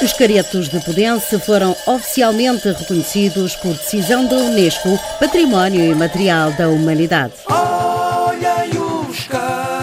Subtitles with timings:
[0.00, 7.34] Os caretos de Pudense foram oficialmente reconhecidos por decisão da Unesco Património Imaterial da Humanidade.
[9.08, 9.77] Os caretos,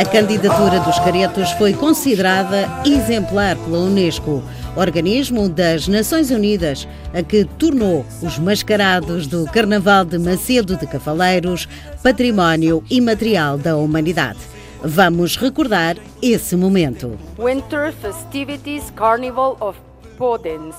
[0.00, 4.42] A candidatura dos caretos foi considerada exemplar pela Unesco,
[4.74, 11.68] organismo das Nações Unidas, a que tornou os mascarados do Carnaval de Macedo de Cavaleiros
[12.02, 14.38] património imaterial da humanidade.
[14.82, 17.18] Vamos recordar esse momento.
[17.38, 19.78] Winter Festivities Carnival of
[20.16, 20.76] Podens,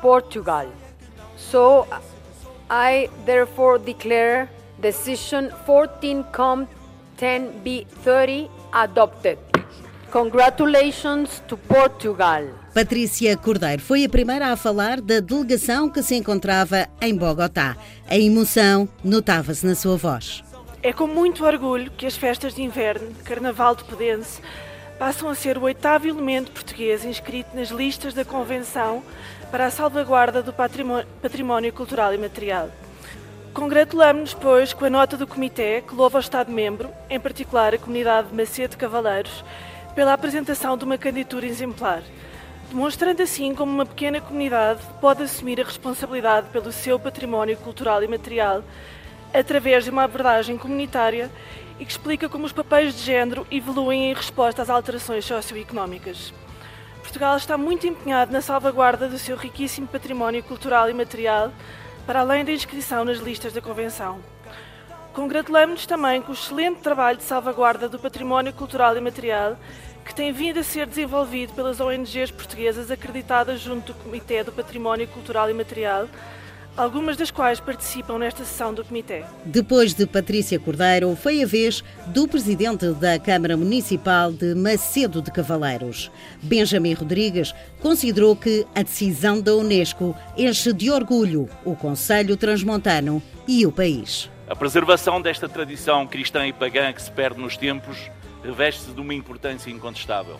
[0.00, 0.66] Portugal.
[1.36, 1.88] So
[2.70, 4.48] I therefore declare
[4.80, 6.68] decision 14 com
[7.20, 9.38] 10B30 adopted.
[10.10, 12.42] Congratulations to Portugal.
[12.74, 17.76] Patrícia Cordeiro foi a primeira a falar da delegação que se encontrava em Bogotá.
[18.08, 20.42] A emoção notava-se na sua voz.
[20.82, 24.40] É com muito orgulho que as festas de inverno, Carnaval de Pudense,
[24.98, 29.02] passam a ser o oitavo elemento português inscrito nas listas da Convenção
[29.50, 32.70] para a salvaguarda do património, património cultural e material.
[33.52, 38.28] Congratulamos-nos, pois, com a nota do Comitê que louva o Estado-membro, em particular a comunidade
[38.28, 39.44] de Macedo Cavaleiros,
[39.92, 42.00] pela apresentação de uma candidatura exemplar,
[42.68, 48.08] demonstrando assim como uma pequena comunidade pode assumir a responsabilidade pelo seu património cultural e
[48.08, 48.62] material
[49.34, 51.28] através de uma abordagem comunitária
[51.80, 56.32] e que explica como os papéis de género evoluem em resposta às alterações socioeconómicas.
[57.02, 61.52] Portugal está muito empenhado na salvaguarda do seu riquíssimo património cultural e material,
[62.06, 64.20] para além da inscrição nas listas da Convenção.
[65.12, 69.56] Congratulamos-nos também com o excelente trabalho de salvaguarda do património cultural e material
[70.04, 75.06] que tem vindo a ser desenvolvido pelas ONGs portuguesas acreditadas junto do Comitê do Património
[75.06, 76.08] Cultural e Material,
[76.76, 79.24] algumas das quais participam nesta sessão do Comitê.
[79.44, 85.30] Depois de Patrícia Cordeiro, foi a vez do presidente da Câmara Municipal de Macedo de
[85.30, 86.10] Cavaleiros.
[86.42, 93.66] Benjamin Rodrigues considerou que a decisão da Unesco enche de orgulho o Conselho Transmontano e
[93.66, 94.30] o país.
[94.48, 98.10] A preservação desta tradição cristã e pagã que se perde nos tempos
[98.42, 100.38] reveste-se de uma importância incontestável.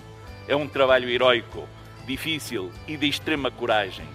[0.48, 1.68] É um trabalho heroico,
[2.06, 4.06] difícil e de extrema coragem.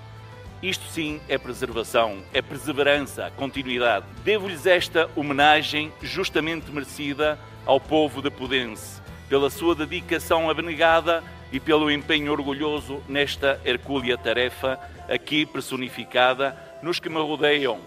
[0.61, 4.05] Isto sim é preservação, é perseverança, continuidade.
[4.23, 11.91] Devo-lhes esta homenagem justamente merecida ao povo de Pudense, pela sua dedicação abnegada e pelo
[11.91, 14.79] empenho orgulhoso nesta hercúlea tarefa,
[15.09, 17.79] aqui personificada nos que me rodeiam.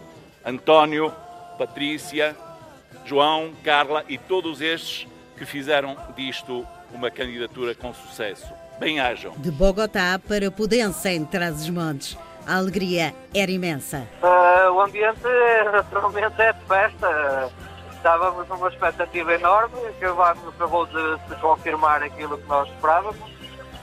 [0.45, 1.13] António,
[1.59, 2.37] Patrícia,
[3.05, 5.07] João, Carla e todos estes
[5.37, 8.47] que fizeram disto uma candidatura com sucesso.
[8.79, 9.35] Bem-ajam.
[9.37, 12.17] De Bogotá para Pudense, em Trás-os-Montes.
[12.49, 14.09] A alegria era imensa.
[14.23, 15.21] Uh, o ambiente
[15.71, 17.51] naturalmente é de festa.
[17.93, 23.21] Estávamos numa expectativa enorme, que acabou de se confirmar aquilo que nós esperávamos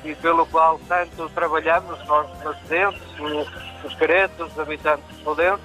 [0.03, 3.03] e pelo qual tanto trabalhamos, nós residentes,
[3.83, 5.61] os caretos, os habitantes Pudense,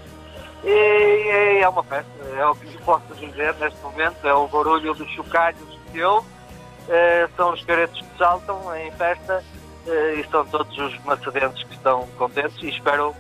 [0.63, 5.11] e, é uma festa, é o que posso dizer neste momento, é o barulho dos
[5.13, 9.43] chocalhos que houve, uh, são os caretos que saltam em festa
[9.87, 13.15] e são todos os macedentes que estão contentes e espero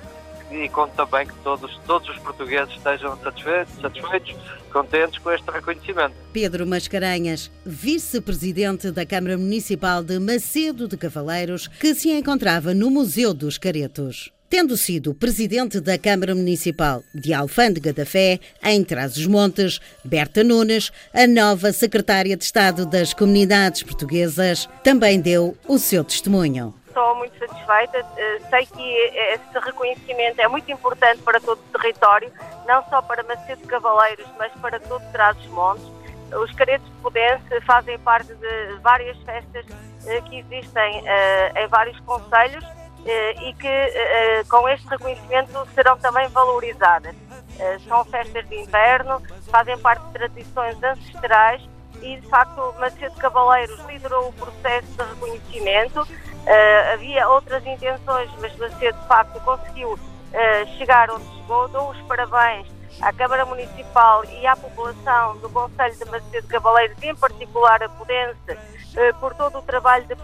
[0.50, 4.37] e conto também que todos, todos os portugueses estejam satisfeitos, satisfeitos,
[4.72, 6.15] contentes com este reconhecimento.
[6.32, 13.32] Pedro Mascarenhas, vice-presidente da Câmara Municipal de Macedo de Cavaleiros, que se encontrava no Museu
[13.32, 20.43] dos Caretos tendo sido presidente da Câmara Municipal de Alfândega da Fé, em Trás-os-Montes, Berta
[20.43, 26.75] Nunes, a nova secretária de Estado das Comunidades Portuguesas, também deu o seu testemunho.
[26.88, 28.05] Estou muito satisfeita.
[28.16, 28.97] Eh, sei que
[29.35, 32.32] esse reconhecimento é muito importante para todo o território,
[32.67, 35.85] não só para Macedo Cavaleiros, mas para todo Trás-os-Montes.
[36.32, 39.64] Os caretos de Pudense fazem parte de várias festas
[40.06, 42.64] eh, que existem eh, em vários conselhos
[43.06, 47.14] e que eh, com este reconhecimento serão também valorizadas.
[47.58, 51.62] Eh, são festas de inverno, fazem parte de tradições ancestrais
[52.02, 56.06] e, de facto, Macedo Cavaleiros liderou o processo de reconhecimento.
[56.93, 59.99] havia outras intenções, mas Macedo, de facto, conseguiu
[60.79, 61.69] chegar onde chegou.
[61.69, 62.67] Dou os parabéns
[63.03, 68.58] à Câmara Municipal e à população do Conselho de Macedo Cavaleiros, em particular a Pudense,
[69.20, 70.17] por todo o trabalho de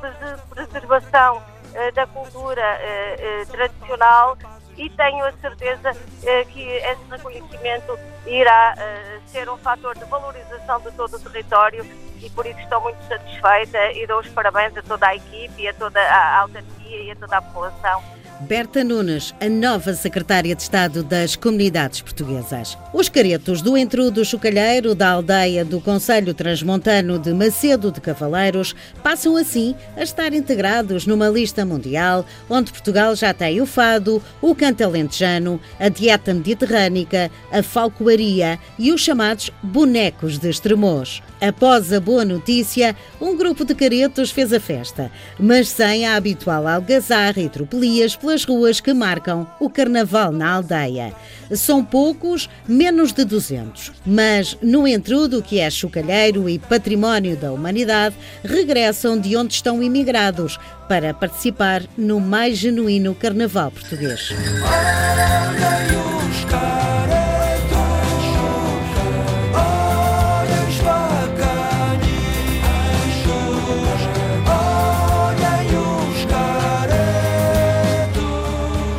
[0.49, 1.56] preservação eh,
[1.94, 4.37] da cultura eh, eh, tradicional
[4.76, 5.93] e tenho a certeza
[6.23, 11.84] eh, que esse reconhecimento irá eh, ser um fator de valorização de todo o território
[12.20, 15.75] e por isso estou muito satisfeita e dou os parabéns a toda a equipe a
[15.75, 18.02] toda a autarquia e a toda a população
[18.40, 22.76] Berta Nunes, a nova secretária de Estado das Comunidades Portuguesas.
[22.92, 29.36] Os caretos do Entrudo Chocalheiro da aldeia do Conselho Transmontano de Macedo de Cavaleiros passam
[29.36, 34.84] assim a estar integrados numa lista mundial onde Portugal já tem o fado, o canto
[34.84, 41.22] alentejano, a dieta mediterrânica, a falcoaria e os chamados bonecos de extremos.
[41.40, 46.66] Após a boa notícia, um grupo de caretos fez a festa, mas sem a habitual
[46.66, 51.14] algazarra e tropelias pelas ruas que marcam o carnaval na aldeia.
[51.52, 58.17] São poucos, menos de 200, mas no entrudo que é chocalheiro e património da humanidade,
[58.43, 60.58] regressam de onde estão imigrados
[60.88, 64.32] para participar no mais genuíno carnaval português.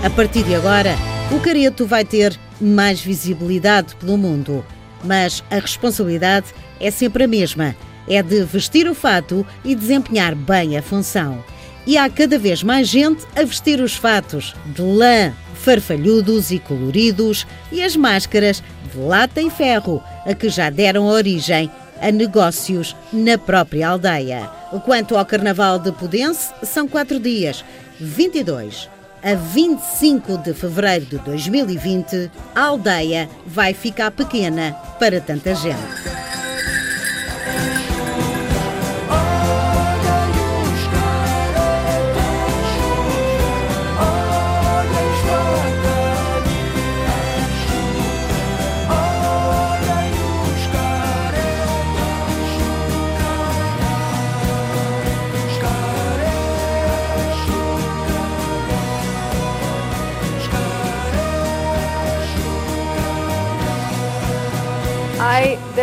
[0.07, 0.95] A partir de agora,
[1.36, 4.65] o careto vai ter mais visibilidade pelo mundo.
[5.04, 7.75] Mas a responsabilidade é sempre a mesma:
[8.07, 11.44] é de vestir o fato e desempenhar bem a função.
[11.86, 17.45] E há cada vez mais gente a vestir os fatos de lã, farfalhudos e coloridos,
[17.69, 21.69] e as máscaras de lata e ferro, a que já deram origem
[22.01, 24.50] a negócios na própria aldeia.
[24.86, 27.65] Quanto ao Carnaval de Pudense, são quatro dias:
[28.00, 36.27] 22 a 25 de fevereiro de 2020, a aldeia vai ficar pequena para tanta gente.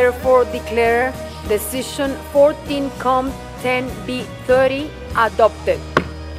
[0.04, 1.04] Therefore declare
[1.48, 5.80] decision 14COM10B30 adopted.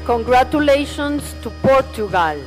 [0.06, 2.38] Congratulations to Portugal.